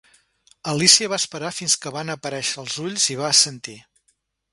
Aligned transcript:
Alícia 0.71 1.09
va 1.11 1.19
esperar 1.23 1.51
fins 1.57 1.75
que 1.83 1.91
van 1.97 2.13
aparèixer 2.13 2.57
els 2.63 2.79
ulls 2.87 3.05
i 3.17 3.19
va 3.21 3.29
assentir. 3.29 3.77